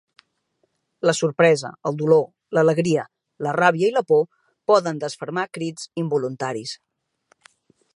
La 1.09 1.13
sorpresa, 1.17 1.69
el 1.89 1.99
dolor, 1.99 2.25
l'alegria, 2.59 3.05
la 3.49 3.55
ràbia 3.61 3.93
i 3.93 3.95
la 3.99 4.05
por 4.15 4.27
poden 4.73 5.05
desfermar 5.07 5.49
crits 5.59 5.89
involuntaris. 6.07 6.79